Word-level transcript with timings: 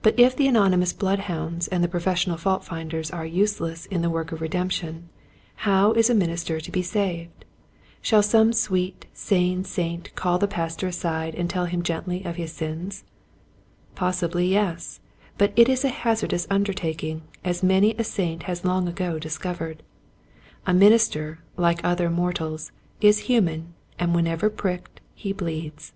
But 0.00 0.16
if 0.16 0.36
the 0.36 0.46
anonymous 0.46 0.92
bloodhounds 0.92 1.66
and 1.66 1.82
the 1.82 1.88
professional 1.88 2.36
fault 2.36 2.62
finders 2.64 3.10
are 3.10 3.26
useless 3.26 3.84
in 3.86 4.00
the 4.00 4.08
work 4.08 4.30
of 4.30 4.40
redemption, 4.40 5.08
how 5.66 5.90
is 5.94 6.08
a 6.08 6.14
minister 6.14 6.60
to 6.60 6.70
be 6.70 6.82
saved} 6.82 7.44
Shall 8.00 8.22
some 8.22 8.52
sweet, 8.52 9.06
sane 9.12 9.64
saint 9.64 10.14
call 10.14 10.38
the 10.38 10.46
Pastor 10.46 10.86
aside 10.86 11.34
and 11.34 11.50
tell 11.50 11.64
him 11.64 11.82
gently 11.82 12.24
of 12.24 12.36
his 12.36 12.52
sins 12.52 13.00
t 13.02 13.08
Possibly 13.96 14.46
yes, 14.46 15.00
but 15.36 15.52
it 15.56 15.68
is 15.68 15.84
a 15.84 15.88
hazardous 15.88 16.46
undertaking, 16.48 17.22
as 17.44 17.60
many 17.60 17.94
a 17.98 18.04
saint 18.04 18.44
has 18.44 18.64
long 18.64 18.86
ago 18.86 19.18
discovered. 19.18 19.82
A 20.64 20.72
minister, 20.72 21.40
like 21.56 21.80
other 21.84 22.08
mortals, 22.08 22.70
is 23.00 23.18
human 23.26 23.74
and 23.98 24.14
whenever 24.14 24.48
pricked 24.48 25.00
he 25.12 25.32
bleeds. 25.32 25.92